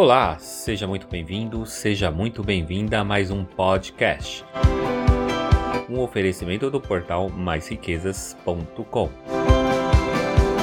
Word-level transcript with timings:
Olá, 0.00 0.38
seja 0.38 0.86
muito 0.86 1.08
bem-vindo, 1.08 1.66
seja 1.66 2.08
muito 2.08 2.40
bem-vinda 2.44 3.00
a 3.00 3.04
mais 3.04 3.32
um 3.32 3.44
podcast. 3.44 4.44
Um 5.90 5.98
oferecimento 5.98 6.70
do 6.70 6.80
portal 6.80 7.28
maisriquezas.com. 7.28 9.10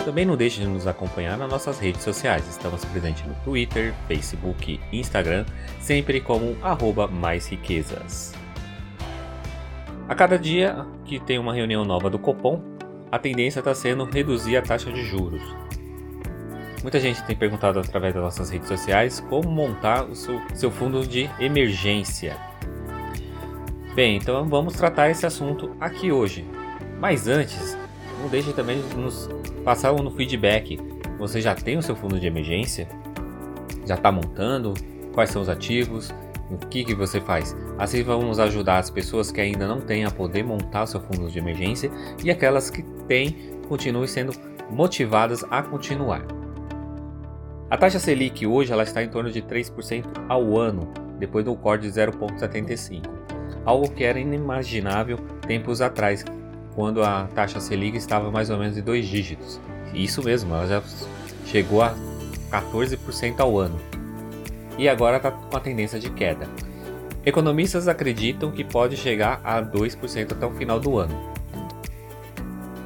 Também 0.06 0.26
não 0.26 0.38
deixe 0.38 0.62
de 0.62 0.68
nos 0.68 0.88
acompanhar 0.88 1.38
nas 1.38 1.52
nossas 1.52 1.80
redes 1.80 2.02
sociais. 2.02 2.48
Estamos 2.48 2.86
presentes 2.86 3.28
no 3.28 3.36
Twitter, 3.44 3.94
Facebook 4.08 4.80
e 4.90 4.98
Instagram, 4.98 5.46
sempre 5.82 6.22
como 6.22 6.56
arroba 6.64 7.06
maisriquezas. 7.06 8.34
A 10.08 10.16
cada 10.16 10.40
dia 10.40 10.88
que 11.04 11.20
tem 11.20 11.38
uma 11.38 11.54
reunião 11.54 11.84
nova 11.84 12.10
do 12.10 12.18
Copom, 12.18 12.62
a 13.12 13.20
tendência 13.20 13.60
está 13.60 13.76
sendo 13.76 14.06
reduzir 14.06 14.56
a 14.56 14.62
taxa 14.62 14.94
de 14.94 15.04
juros. 15.04 15.65
Muita 16.86 17.00
gente 17.00 17.24
tem 17.24 17.36
perguntado 17.36 17.80
através 17.80 18.14
das 18.14 18.22
nossas 18.22 18.52
redes 18.52 18.68
sociais 18.68 19.20
como 19.20 19.50
montar 19.50 20.04
o 20.04 20.14
seu, 20.14 20.40
seu 20.54 20.70
fundo 20.70 21.04
de 21.04 21.28
emergência. 21.40 22.38
Bem, 23.96 24.18
então 24.18 24.48
vamos 24.48 24.76
tratar 24.76 25.10
esse 25.10 25.26
assunto 25.26 25.76
aqui 25.82 26.12
hoje. 26.12 26.46
Mas 27.00 27.28
antes, 27.28 27.76
não 28.22 28.30
deixe 28.30 28.54
também 28.54 28.80
de 28.80 28.96
nos 28.98 29.28
passar 29.64 29.94
no 29.94 30.12
feedback. 30.12 30.80
Você 31.18 31.42
já 31.42 31.56
tem 31.56 31.76
o 31.76 31.82
seu 31.82 31.96
fundo 31.96 32.20
de 32.20 32.28
emergência? 32.28 32.88
Já 33.84 33.96
está 33.96 34.12
montando? 34.12 34.76
Quais 35.12 35.32
são 35.32 35.42
os 35.42 35.50
ativos? 35.50 36.14
O 36.52 36.58
que, 36.68 36.84
que 36.84 36.94
você 36.94 37.20
faz? 37.20 37.58
Assim 37.80 38.04
vamos 38.04 38.40
ajudar 38.40 38.78
as 38.78 38.92
pessoas 38.92 39.32
que 39.32 39.42
ainda 39.42 39.68
não 39.68 39.82
têm 39.82 40.06
a 40.06 40.12
poder 40.12 40.44
montar 40.44 40.84
o 40.84 40.88
seu 40.88 41.02
fundo 41.02 41.32
de 41.32 41.40
emergência 41.40 41.90
e 42.24 42.30
aquelas 42.30 42.70
que 42.70 42.84
têm 43.08 43.60
continuem 43.68 44.06
sendo 44.06 44.34
motivadas 44.70 45.44
a 45.50 45.64
continuar. 45.64 46.35
A 47.68 47.76
taxa 47.78 47.98
Selic 47.98 48.46
hoje 48.46 48.72
ela 48.72 48.84
está 48.84 49.04
em 49.04 49.10
torno 49.10 49.32
de 49.32 49.42
3% 49.42 50.06
ao 50.30 50.56
ano, 50.56 50.88
depois 51.18 51.44
do 51.44 51.56
corte 51.56 51.90
de 51.90 52.00
0,75, 52.00 53.02
algo 53.66 53.90
que 53.90 54.04
era 54.04 54.20
inimaginável 54.20 55.18
tempos 55.48 55.82
atrás, 55.82 56.24
quando 56.76 57.02
a 57.04 57.26
taxa 57.34 57.60
Selic 57.60 57.98
estava 57.98 58.30
mais 58.30 58.52
ou 58.52 58.60
menos 58.60 58.78
em 58.78 58.84
dois 58.84 59.08
dígitos. 59.08 59.60
Isso 59.96 60.24
mesmo, 60.24 60.54
ela 60.54 60.68
já 60.68 60.84
chegou 61.48 61.82
a 61.82 61.96
14% 62.52 63.40
ao 63.40 63.58
ano. 63.58 63.80
E 64.78 64.88
agora 64.88 65.18
está 65.18 65.32
com 65.32 65.58
a 65.58 65.60
tendência 65.60 66.00
de 66.00 66.12
queda. 66.12 66.48
Economistas 67.26 67.88
acreditam 67.88 68.52
que 68.52 68.64
pode 68.64 68.96
chegar 68.96 69.42
a 69.44 69.60
2% 69.60 70.34
até 70.34 70.46
o 70.46 70.52
final 70.52 70.80
do 70.80 71.00
ano. 71.00 71.34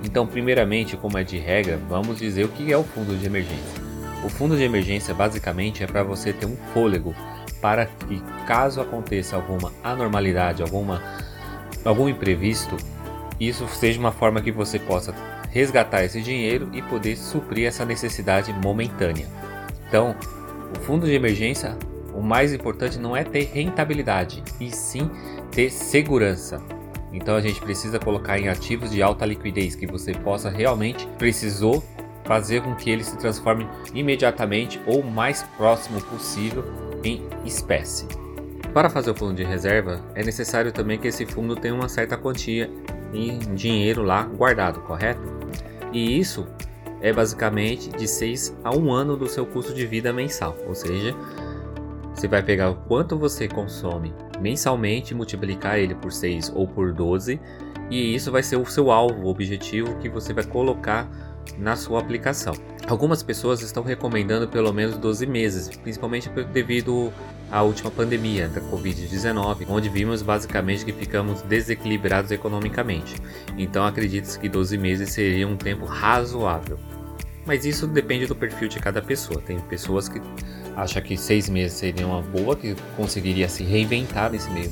Então, 0.05 0.25
primeiramente, 0.25 0.95
como 0.95 1.17
é 1.17 1.23
de 1.25 1.38
regra, 1.38 1.77
vamos 1.89 2.17
dizer 2.19 2.45
o 2.45 2.50
que 2.50 2.72
é 2.72 2.77
o 2.77 2.83
fundo 2.83 3.17
de 3.17 3.25
emergência. 3.25 3.78
O 4.23 4.30
fundo 4.30 4.58
de 4.58 4.64
emergência 4.64 5.14
basicamente 5.14 5.84
é 5.84 5.88
para 5.88 6.03
você 6.03 6.34
ter 6.34 6.45
um 6.45 6.58
fôlego 6.73 7.16
para 7.62 7.86
que 7.86 8.22
caso 8.45 8.81
aconteça 8.81 9.36
alguma 9.36 9.72
anormalidade, 9.84 10.62
alguma 10.62 11.02
algum 11.86 12.09
imprevisto, 12.09 12.75
isso 13.40 13.67
seja 13.67 14.00
uma 14.00 14.12
forma 14.12 14.42
que 14.42 14.52
você 14.52 14.78
possa 14.78 15.14
resgatar 15.50 16.03
esse 16.03 16.22
dinheiro 16.22 16.70
e 16.73 16.81
poder 16.81 17.16
suprir 17.16 17.67
essa 17.67 17.86
necessidade 17.86 18.53
momentânea. 18.53 19.28
Então, 19.88 20.16
o 20.75 20.80
fundo 20.81 21.06
de 21.06 21.14
emergência, 21.14 21.78
o 22.14 22.22
mais 22.22 22.53
importante 22.53 23.00
não 23.00 23.16
é 23.16 23.23
ter 23.23 23.50
rentabilidade, 23.53 24.44
e 24.59 24.70
sim 24.70 25.09
ter 25.52 25.70
segurança. 25.72 26.62
Então 27.12 27.36
a 27.36 27.42
gente 27.42 27.59
precisa 27.59 27.97
colocar 27.97 28.38
em 28.38 28.50
ativos 28.50 28.92
de 28.92 29.02
alta 29.02 29.25
liquidez 29.25 29.75
que 29.75 29.88
você 29.88 30.12
possa 30.12 30.50
realmente 30.50 31.08
precisou 31.17 31.84
fazer 32.30 32.61
com 32.61 32.75
que 32.75 32.91
ele 32.91 33.03
se 33.03 33.17
transforme 33.17 33.67
imediatamente 33.91 34.80
ou 34.85 35.02
mais 35.02 35.41
próximo 35.58 35.99
possível 35.99 36.63
em 37.03 37.23
espécie. 37.44 38.05
Para 38.72 38.88
fazer 38.88 39.09
o 39.09 39.16
fundo 39.16 39.34
de 39.34 39.44
reserva, 39.44 40.00
é 40.13 40.23
necessário 40.23 40.72
também 40.72 41.00
que 41.00 41.07
esse 41.07 41.25
fundo 41.25 41.56
tenha 41.56 41.73
uma 41.73 41.90
certa 41.90 42.16
quantia 42.16 42.69
em 43.12 43.40
dinheiro 43.56 44.03
lá 44.03 44.25
guardado, 44.25 44.79
correto? 44.81 45.22
E 45.91 46.19
isso 46.19 46.47
é 47.01 47.12
basicamente 47.12 47.90
de 47.90 48.07
6 48.07 48.56
a 48.63 48.75
1 48.75 48.91
ano 48.91 49.17
do 49.17 49.28
seu 49.28 49.44
custo 49.44 49.73
de 49.73 49.88
vida 49.88 50.13
mensal, 50.13 50.56
ou 50.67 50.75
seja, 50.75 51.16
você 52.19 52.28
vai 52.28 52.44
pegar 52.44 52.69
o 52.69 52.75
quanto 52.75 53.18
você 53.18 53.47
consome 53.47 54.13
mensalmente, 54.41 55.16
multiplicar 55.16 55.80
ele 55.80 55.96
por 55.96 56.12
6 56.12 56.52
ou 56.53 56.68
por 56.68 56.91
12, 56.91 57.40
e 57.90 58.13
isso 58.13 58.30
vai 58.30 58.44
ser 58.44 58.57
o 58.57 58.66
seu 58.66 58.91
alvo, 58.91 59.24
o 59.24 59.28
objetivo 59.28 59.96
que 60.00 60.09
você 60.09 60.34
vai 60.34 60.44
colocar 60.44 61.09
na 61.58 61.78
sua 61.78 62.02
aplicação. 62.02 62.53
Algumas 62.88 63.24
pessoas 63.24 63.62
estão 63.62 63.84
recomendando 63.84 64.50
pelo 64.50 64.74
menos 64.74 64.97
12 64.97 65.25
meses, 65.25 65.69
principalmente 65.78 66.29
devido 66.52 67.09
à 67.50 67.62
última 67.62 67.90
pandemia 67.90 68.50
da 68.50 68.59
Covid-19, 68.62 69.66
onde 69.69 69.88
vimos 69.88 70.22
basicamente 70.22 70.84
que 70.84 70.91
ficamos 70.91 71.41
desequilibrados 71.44 72.31
economicamente. 72.31 73.16
Então 73.58 73.85
acredita-se 73.85 74.38
que 74.38 74.50
12 74.50 74.78
meses 74.78 75.09
seria 75.13 75.47
um 75.47 75.56
tempo 75.56 75.85
razoável. 75.85 76.78
Mas 77.46 77.66
isso 77.66 77.88
depende 77.88 78.28
do 78.28 78.35
perfil 78.35 78.68
de 78.68 78.79
cada 78.79 79.02
pessoa. 79.02 79.41
Tem 79.41 79.58
pessoas 79.62 80.08
que 80.09 80.22
acham 80.79 81.01
que 81.01 81.17
6 81.17 81.50
meses 81.50 81.78
seria 81.78 82.07
uma 82.07 82.22
boa, 82.22 82.56
que 82.56 82.75
conseguiria 82.95 83.50
se 83.50 83.63
reinventar 83.63 84.31
nesse 84.31 84.50
meio 84.51 84.72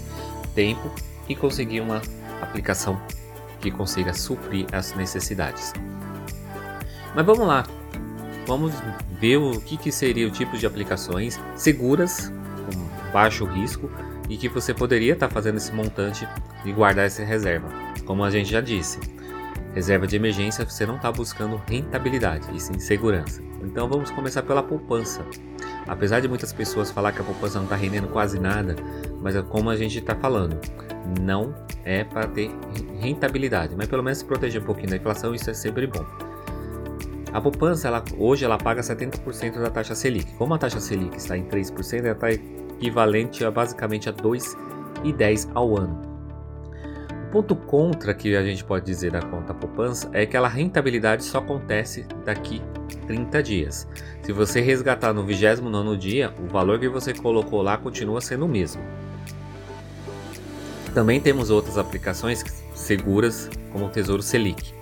tempo 0.55 0.91
e 1.27 1.35
conseguir 1.35 1.81
uma 1.81 2.01
aplicação 2.41 2.99
que 3.59 3.71
consiga 3.71 4.13
suprir 4.13 4.65
as 4.71 4.93
necessidades. 4.95 5.73
Mas 7.15 7.25
vamos 7.25 7.47
lá, 7.47 7.65
vamos 8.45 8.73
ver 9.19 9.37
o 9.37 9.59
que, 9.59 9.77
que 9.77 9.91
seria 9.91 10.27
o 10.27 10.31
tipo 10.31 10.57
de 10.57 10.65
aplicações 10.65 11.39
seguras, 11.55 12.31
com 12.65 13.11
baixo 13.11 13.45
risco 13.45 13.89
e 14.29 14.37
que 14.37 14.47
você 14.47 14.73
poderia 14.73 15.13
estar 15.13 15.27
tá 15.27 15.33
fazendo 15.33 15.57
esse 15.57 15.71
montante 15.71 16.27
e 16.65 16.71
guardar 16.71 17.05
essa 17.05 17.23
reserva. 17.23 17.67
Como 18.05 18.23
a 18.23 18.29
gente 18.29 18.51
já 18.51 18.61
disse, 18.61 18.99
reserva 19.73 20.07
de 20.07 20.15
emergência 20.15 20.65
você 20.65 20.85
não 20.85 20.95
está 20.95 21.11
buscando 21.11 21.61
rentabilidade 21.67 22.47
e 22.55 22.59
sim 22.59 22.77
segurança. 22.79 23.41
Então 23.63 23.87
vamos 23.87 24.11
começar 24.11 24.43
pela 24.43 24.61
poupança. 24.61 25.25
Apesar 25.87 26.19
de 26.19 26.27
muitas 26.27 26.51
pessoas 26.51 26.91
falar 26.91 27.11
que 27.13 27.21
a 27.21 27.23
poupança 27.23 27.57
não 27.57 27.63
está 27.63 27.75
rendendo 27.75 28.07
quase 28.09 28.39
nada, 28.39 28.75
mas 29.21 29.35
é 29.35 29.41
como 29.41 29.69
a 29.69 29.75
gente 29.75 29.99
está 29.99 30.13
falando, 30.15 30.59
não 31.21 31.55
é 31.85 32.03
para 32.03 32.27
ter 32.27 32.51
rentabilidade, 32.99 33.75
mas 33.75 33.87
pelo 33.87 34.03
menos 34.03 34.19
se 34.19 34.25
proteger 34.25 34.61
um 34.61 34.65
pouquinho 34.65 34.89
da 34.89 34.97
inflação, 34.97 35.33
isso 35.33 35.49
é 35.49 35.53
sempre 35.53 35.87
bom. 35.87 36.05
A 37.31 37.41
poupança, 37.41 37.87
ela, 37.87 38.03
hoje, 38.17 38.45
ela 38.45 38.57
paga 38.57 38.81
70% 38.81 39.59
da 39.59 39.69
taxa 39.69 39.93
Selic. 39.93 40.33
Como 40.35 40.53
a 40.53 40.57
taxa 40.57 40.79
Selic 40.79 41.17
está 41.17 41.37
em 41.37 41.43
3%, 41.43 41.99
ela 41.99 42.11
está 42.11 42.31
equivalente 42.31 43.43
a 43.45 43.51
basicamente 43.51 44.09
a 44.09 44.13
2,10 44.13 45.49
ao 45.53 45.77
ano. 45.77 46.01
O 47.27 47.31
ponto 47.31 47.55
contra 47.55 48.13
que 48.13 48.35
a 48.35 48.43
gente 48.43 48.63
pode 48.63 48.85
dizer 48.85 49.11
da 49.11 49.21
conta 49.21 49.53
poupança 49.53 50.09
é 50.13 50.25
que 50.25 50.37
a 50.37 50.47
rentabilidade 50.47 51.23
só 51.23 51.39
acontece 51.39 52.05
daqui 52.25 52.61
30 53.07 53.43
dias. 53.43 53.87
Se 54.21 54.31
você 54.31 54.61
resgatar 54.61 55.13
no 55.13 55.23
29 55.23 55.97
dia, 55.97 56.33
o 56.39 56.47
valor 56.47 56.79
que 56.79 56.87
você 56.87 57.13
colocou 57.13 57.61
lá 57.61 57.77
continua 57.77 58.21
sendo 58.21 58.45
o 58.45 58.47
mesmo. 58.47 58.81
Também 60.93 61.21
temos 61.21 61.49
outras 61.49 61.77
aplicações 61.77 62.43
seguras, 62.73 63.49
como 63.71 63.85
o 63.85 63.89
Tesouro 63.89 64.23
Selic. 64.23 64.73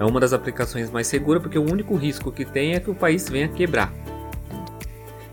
É 0.00 0.04
uma 0.04 0.20
das 0.20 0.32
aplicações 0.32 0.90
mais 0.90 1.06
seguras 1.06 1.42
porque 1.42 1.58
o 1.58 1.62
único 1.62 1.96
risco 1.96 2.30
que 2.30 2.44
tem 2.44 2.74
é 2.74 2.80
que 2.80 2.90
o 2.90 2.94
país 2.94 3.28
venha 3.28 3.48
quebrar. 3.48 3.92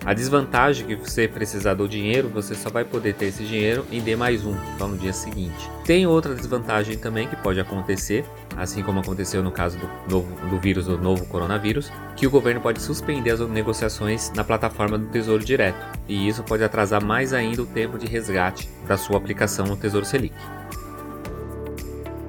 A 0.05 0.13
desvantagem 0.13 0.85
é 0.85 0.95
que 0.95 1.09
você 1.09 1.27
precisar 1.27 1.73
do 1.73 1.87
dinheiro, 1.87 2.29
você 2.29 2.53
só 2.53 2.69
vai 2.69 2.85
poder 2.85 3.15
ter 3.15 3.25
esse 3.25 3.43
dinheiro 3.43 3.83
em 3.91 3.99
D 3.99 4.15
mais 4.15 4.45
um, 4.45 4.55
só 4.77 4.87
no 4.87 4.95
dia 4.95 5.11
seguinte. 5.11 5.67
Tem 5.83 6.05
outra 6.05 6.35
desvantagem 6.35 6.95
também 6.95 7.27
que 7.27 7.35
pode 7.35 7.59
acontecer, 7.59 8.23
assim 8.55 8.83
como 8.83 8.99
aconteceu 8.99 9.41
no 9.41 9.51
caso 9.51 9.79
do, 9.79 9.89
novo, 10.07 10.47
do 10.47 10.59
vírus 10.59 10.85
do 10.85 10.95
novo 10.95 11.25
coronavírus, 11.25 11.91
que 12.15 12.27
o 12.27 12.29
governo 12.29 12.61
pode 12.61 12.83
suspender 12.83 13.31
as 13.31 13.39
negociações 13.39 14.31
na 14.35 14.43
plataforma 14.43 14.95
do 14.95 15.07
Tesouro 15.07 15.43
Direto, 15.43 15.83
e 16.07 16.27
isso 16.27 16.43
pode 16.43 16.63
atrasar 16.63 17.03
mais 17.03 17.33
ainda 17.33 17.63
o 17.63 17.65
tempo 17.65 17.97
de 17.97 18.05
resgate 18.05 18.69
da 18.87 18.97
sua 18.97 19.17
aplicação 19.17 19.65
no 19.65 19.75
Tesouro 19.75 20.05
Selic. 20.05 20.35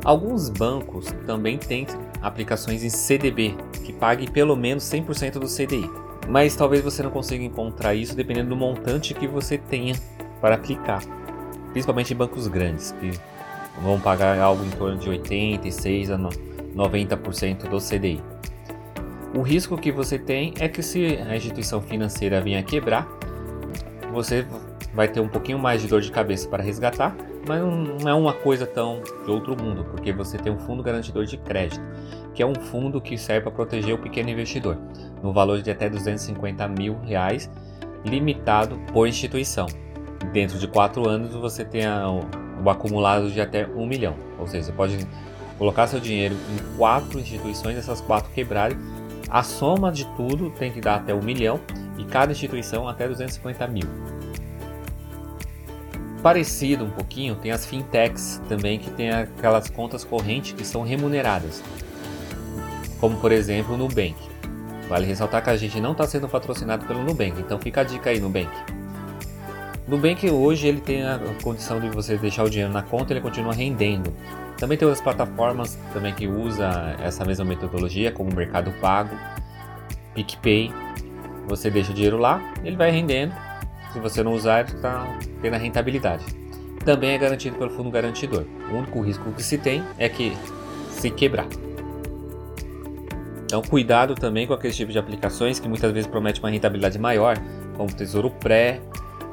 Alguns 0.03 0.49
bancos 0.49 1.13
também 1.27 1.59
têm 1.59 1.87
aplicações 2.23 2.83
em 2.83 2.89
CDB, 2.89 3.55
que 3.85 3.93
pague 3.93 4.31
pelo 4.31 4.57
menos 4.57 4.85
100% 4.85 5.33
do 5.33 5.47
CDI. 5.47 6.06
Mas 6.29 6.57
talvez 6.57 6.83
você 6.83 7.03
não 7.03 7.11
consiga 7.11 7.45
encontrar 7.45 7.95
isso 7.95 8.17
dependendo 8.17 8.51
do 8.51 8.57
montante 8.57 9.15
que 9.15 9.27
você 9.27 9.59
tenha 9.59 9.95
para 10.41 10.57
aplicar. 10.57 11.03
Principalmente 11.73 12.13
em 12.13 12.17
bancos 12.17 12.49
grandes, 12.49 12.93
que 12.93 13.13
vão 13.83 14.01
pagar 14.01 14.39
algo 14.39 14.65
em 14.65 14.71
torno 14.71 14.99
de 14.99 15.09
86 15.09 16.11
a 16.11 16.19
90% 16.19 17.69
do 17.69 17.79
CDI. 17.79 18.23
O 19.35 19.43
risco 19.43 19.77
que 19.77 19.93
você 19.93 20.19
tem 20.19 20.55
é 20.59 20.69
que 20.69 20.83
se 20.83 21.19
a 21.29 21.37
instituição 21.37 21.81
financeira 21.81 22.41
vier 22.41 22.61
a 22.61 22.63
quebrar, 22.63 23.07
você 24.13 24.47
vai 24.95 25.09
ter 25.09 25.21
um 25.21 25.29
pouquinho 25.29 25.59
mais 25.59 25.83
de 25.83 25.89
dor 25.89 26.01
de 26.01 26.11
cabeça 26.11 26.49
para 26.49 26.63
resgatar, 26.63 27.15
mas 27.47 27.61
não 27.61 28.09
é 28.09 28.15
uma 28.15 28.33
coisa 28.33 28.67
tão 28.67 29.03
de 29.25 29.31
outro 29.31 29.55
mundo, 29.63 29.85
porque 29.85 30.11
você 30.11 30.39
tem 30.39 30.51
um 30.51 30.59
fundo 30.59 30.83
garantidor 30.83 31.27
de 31.27 31.37
crédito, 31.37 31.85
que 32.37 32.43
é 32.43 32.47
um 32.47 32.55
fundo 32.55 33.01
que 33.01 33.17
serve 33.17 33.45
para 33.45 33.51
proteger 33.51 33.95
o 33.95 33.99
pequeno 33.99 34.29
investidor, 34.29 34.77
no 35.23 35.33
valor 35.33 35.63
de 35.63 35.71
até 35.71 35.89
250 35.89 36.69
mil 36.69 36.99
reais, 37.01 37.51
limitado 38.05 38.79
por 38.93 39.09
instituição. 39.09 39.67
Dentro 40.35 40.59
de 40.59 40.69
quatro 40.69 41.09
anos 41.09 41.35
você 41.35 41.65
tem 41.65 41.85
o 42.63 42.69
acumulado 42.69 43.31
de 43.31 43.41
até 43.41 43.67
um 43.67 43.87
milhão. 43.87 44.15
Ou 44.39 44.47
seja, 44.47 44.65
você 44.65 44.73
pode 44.73 44.99
colocar 45.57 45.87
seu 45.87 45.99
dinheiro 45.99 46.35
em 46.35 46.77
quatro 46.77 47.19
instituições, 47.19 47.79
essas 47.79 48.03
quatro 48.03 48.31
quebrarem. 48.33 48.77
A 49.31 49.43
soma 49.43 49.91
de 49.91 50.05
tudo 50.15 50.51
tem 50.51 50.71
que 50.71 50.81
dar 50.81 50.97
até 50.97 51.15
um 51.15 51.23
milhão 51.23 51.59
e 51.97 52.05
cada 52.05 52.33
instituição 52.33 52.87
até 52.87 53.09
250 53.09 53.67
mil. 53.67 53.89
Parecido 56.23 56.85
um 56.85 56.91
pouquinho, 56.91 57.35
tem 57.37 57.51
as 57.51 57.65
fintechs 57.65 58.43
também 58.47 58.79
que 58.79 58.91
tem 58.91 59.11
aquelas 59.11 59.71
contas 59.71 60.05
correntes 60.05 60.53
que 60.53 60.67
são 60.67 60.83
remuneradas, 60.83 61.63
como 63.01 63.17
por 63.19 63.33
exemplo 63.33 63.75
o 63.75 63.79
Nubank. 63.79 64.15
Vale 64.89 65.07
ressaltar 65.07 65.43
que 65.43 65.51
a 65.51 65.57
gente 65.57 65.81
não 65.81 65.93
está 65.93 66.07
sendo 66.07 66.29
patrocinado 66.29 66.87
pelo 66.87 67.03
Nubank, 67.03 67.41
então 67.41 67.59
fica 67.59 67.81
a 67.81 67.85
dica 67.85 68.11
aí 68.11 68.21
Nubank. 68.21 68.51
Nubank 69.89 70.29
hoje 70.31 70.67
ele 70.67 70.81
tem 70.81 71.05
a 71.05 71.21
condição 71.43 71.81
de 71.81 71.89
você 71.89 72.17
deixar 72.17 72.45
o 72.45 72.51
dinheiro 72.51 72.73
na 72.73 72.83
conta, 72.83 73.13
ele 73.13 73.21
continua 73.21 73.53
rendendo. 73.53 74.13
Também 74.59 74.77
tem 74.77 74.87
outras 74.87 75.03
plataformas 75.03 75.79
também 75.93 76.15
que 76.15 76.27
usa 76.27 76.97
essa 77.03 77.25
mesma 77.25 77.45
metodologia, 77.45 78.11
como 78.11 78.31
o 78.31 78.35
Mercado 78.35 78.73
Pago, 78.81 79.15
PicPay. 80.15 80.73
Você 81.47 81.71
deixa 81.71 81.93
o 81.93 81.95
dinheiro 81.95 82.19
lá, 82.19 82.43
ele 82.65 82.77
vai 82.77 82.91
rendendo. 82.91 83.35
Se 83.93 84.01
você 84.01 84.23
não 84.23 84.33
usar, 84.33 84.61
ele 84.61 84.77
está 84.77 85.07
tendo 85.41 85.55
a 85.55 85.59
rentabilidade. 85.59 86.25
Também 86.85 87.11
é 87.11 87.19
garantido 87.19 87.57
pelo 87.57 87.71
fundo 87.71 87.91
garantidor. 87.91 88.45
O 88.71 88.77
único 88.77 89.01
risco 89.03 89.31
que 89.33 89.43
se 89.43 89.59
tem 89.59 89.85
é 89.99 90.09
que 90.09 90.37
se 90.91 91.11
quebrar. 91.11 91.47
Então, 93.47 93.63
cuidado 93.63 94.15
também 94.15 94.47
com 94.47 94.53
aquele 94.53 94.75
tipo 94.75 94.93
de 94.93 94.99
aplicações 94.99 95.59
que 95.59 95.69
muitas 95.69 95.93
vezes 95.93 96.07
promete 96.07 96.41
uma 96.41 96.51
rentabilidade 96.51 96.99
maior, 96.99 97.37
como 97.77 97.93
Tesouro 97.95 98.29
Pré 98.29 98.81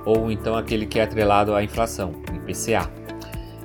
ou 0.05 0.31
então 0.31 0.55
aquele 0.55 0.85
que 0.85 0.99
é 0.99 1.03
atrelado 1.03 1.55
à 1.55 1.63
inflação, 1.63 2.13
IPCA. 2.33 2.89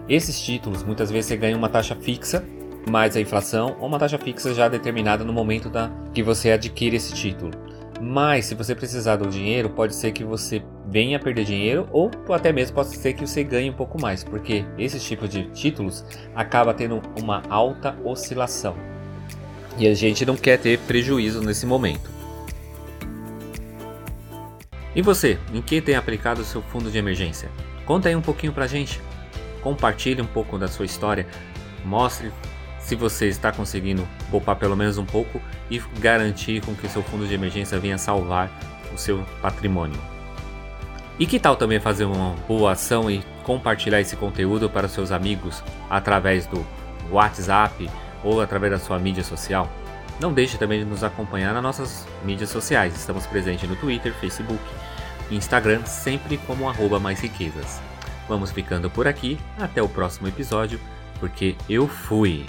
Esses 0.09 0.41
títulos 0.41 0.83
muitas 0.83 1.11
vezes 1.11 1.27
você 1.27 1.37
ganha 1.37 1.57
uma 1.57 1.69
taxa 1.69 1.95
fixa 1.95 2.43
mais 2.89 3.17
a 3.17 3.21
inflação 3.21 3.77
ou 3.79 3.87
uma 3.87 3.99
taxa 3.99 4.17
fixa 4.17 4.55
já 4.55 4.69
determinada 4.69 5.23
no 5.23 5.33
momento 5.33 5.69
da 5.69 5.91
que 6.15 6.23
você 6.23 6.53
adquire 6.53 6.97
esse 6.97 7.13
título. 7.13 7.51
Mas 8.01 8.47
se 8.47 8.55
você 8.55 8.75
precisar 8.75 9.17
do 9.17 9.29
dinheiro, 9.29 9.69
pode 9.71 9.95
ser 9.95 10.13
que 10.13 10.25
você 10.25 10.63
venha 10.87 11.19
a 11.19 11.21
perder 11.21 11.45
dinheiro 11.45 11.87
ou 11.91 12.11
até 12.31 12.53
mesmo 12.53 12.77
pode 12.77 12.97
ser 12.97 13.13
que 13.13 13.27
você 13.27 13.43
ganhe 13.43 13.69
um 13.69 13.75
pouco 13.75 14.01
mais, 14.01 14.25
porque 14.25 14.65
esse 14.79 14.99
tipo 15.01 15.29
de 15.29 15.51
títulos 15.51 16.05
acaba 16.35 16.73
tendo 16.73 17.03
uma 17.21 17.43
alta 17.51 17.95
oscilação. 18.05 18.77
E 19.79 19.87
a 19.87 19.95
gente 19.95 20.27
não 20.27 20.37
quer 20.37 20.59
ter 20.59 20.79
prejuízo 20.81 21.41
nesse 21.41 21.65
momento. 21.65 22.11
E 24.95 25.01
você, 25.01 25.39
em 25.55 25.63
que 25.63 25.81
tem 25.81 25.95
aplicado 25.95 26.41
o 26.41 26.45
seu 26.45 26.61
fundo 26.61 26.91
de 26.91 26.99
emergência? 26.99 27.49
Conta 27.87 28.09
aí 28.09 28.17
um 28.17 28.21
pouquinho 28.21 28.53
pra 28.53 28.67
gente. 28.67 29.01
Compartilhe 29.63 30.21
um 30.21 30.27
pouco 30.27 30.59
da 30.59 30.67
sua 30.67 30.85
história. 30.85 31.27
Mostre 31.85 32.33
se 32.81 32.97
você 32.97 33.29
está 33.29 33.53
conseguindo 33.53 34.09
poupar 34.31 34.57
pelo 34.57 34.77
menos 34.77 34.99
um 34.99 35.05
pouco 35.05 35.41
e 35.71 35.81
garantir 36.01 36.61
com 36.63 36.75
que 36.75 36.89
seu 36.89 37.03
fundo 37.03 37.27
de 37.27 37.35
emergência 37.35 37.79
venha 37.79 37.99
salvar 37.99 38.51
o 38.93 38.99
seu 38.99 39.25
patrimônio. 39.41 40.01
E 41.19 41.27
que 41.27 41.39
tal 41.39 41.55
também 41.55 41.79
fazer 41.79 42.05
uma 42.05 42.35
boa 42.49 42.73
ação 42.73 43.09
e 43.09 43.23
compartilhar 43.45 44.01
esse 44.01 44.17
conteúdo 44.17 44.69
para 44.69 44.89
seus 44.89 45.13
amigos 45.13 45.63
através 45.89 46.47
do 46.47 46.67
WhatsApp 47.11 47.89
ou 48.23 48.41
através 48.41 48.73
da 48.73 48.79
sua 48.79 48.99
mídia 48.99 49.25
social? 49.25 49.71
Não 50.21 50.33
deixe 50.33 50.59
também 50.59 50.81
de 50.81 50.85
nos 50.85 51.05
acompanhar 51.05 51.55
nas 51.55 51.63
nossas 51.63 52.07
mídias 52.25 52.51
sociais. 52.51 52.97
Estamos 52.97 53.27
presentes 53.27 53.69
no 53.69 53.77
Twitter, 53.77 54.13
Facebook 54.15 54.63
e 55.31 55.37
Instagram, 55.37 55.85
sempre 55.85 56.37
como 56.39 56.69
arroba 56.69 56.99
mais 56.99 57.21
riquezas. 57.21 57.81
Vamos 58.29 58.51
ficando 58.51 58.91
por 58.91 59.07
aqui, 59.07 59.39
até 59.59 59.83
o 59.83 59.89
próximo 59.89 60.29
episódio, 60.29 60.81
porque 61.21 61.57
eu 61.69 61.87
fui! 61.87 62.45